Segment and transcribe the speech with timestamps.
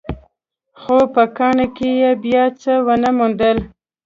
[0.79, 3.57] خو په کان کې يې بيا څه ونه موندل.